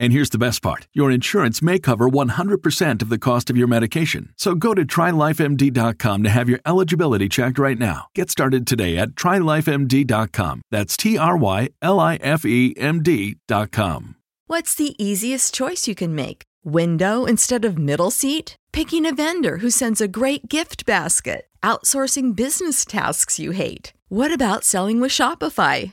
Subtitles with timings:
[0.00, 3.68] And here's the best part your insurance may cover 100% of the cost of your
[3.68, 4.32] medication.
[4.36, 8.06] So go to trylifemd.com to have your eligibility checked right now.
[8.14, 10.62] Get started today at trylifemd.com.
[10.70, 14.16] That's T R Y L I F E M D.com.
[14.46, 16.42] What's the easiest choice you can make?
[16.64, 18.56] Window instead of middle seat?
[18.72, 21.46] Picking a vendor who sends a great gift basket?
[21.62, 23.92] Outsourcing business tasks you hate?
[24.08, 25.92] What about selling with Shopify?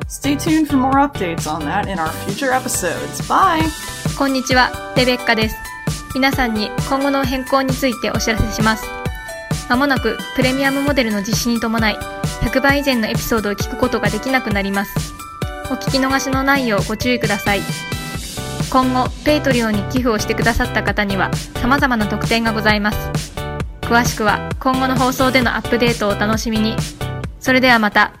[0.11, 3.21] Stay tuned for more updates on that in our future episodes.
[3.29, 3.63] Bye!
[4.17, 5.55] こんにちは、レベッカです。
[6.13, 8.83] 皆さんに今後の変更についてお知らせします。
[9.69, 11.95] まもなくプレミアムモデルの実施に伴い、
[12.41, 15.13] 100倍以前のエピソードを聞くことができなくなります。
[15.71, 17.61] お聞き逃しのないようご注意ください。
[18.69, 22.97] 今後、ペイトリオに寄付をしてくださった方には様々な特典がございます。
[23.83, 26.75] 詳しくは今後の放送でのアップデートをお楽しみに。
[27.39, 28.20] それではまた。